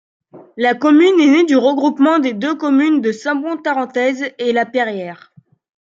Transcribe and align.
La 0.57 0.73
commune 0.73 1.19
est 1.19 1.27
née 1.29 1.43
du 1.45 1.55
regroupement 1.55 2.17
des 2.17 2.33
deux 2.33 2.55
communes 2.55 3.01
de 3.01 3.11
Saint-Bon-Tarentaise 3.11 4.31
et 4.39 4.51
La 4.51 4.65
Perrière. 4.65 5.31